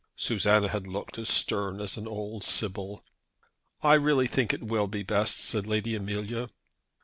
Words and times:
Susanna 0.15 0.69
had 0.69 0.87
looked 0.87 1.19
as 1.19 1.29
stern 1.29 1.79
as 1.79 1.95
an 1.95 2.07
old 2.07 2.43
sibyl. 2.43 3.05
"I 3.83 3.93
really 3.93 4.25
think 4.25 4.51
it 4.51 4.63
will 4.63 4.87
be 4.87 5.03
best," 5.03 5.37
said 5.37 5.67
Lady 5.67 5.93
Amelia. 5.93 6.49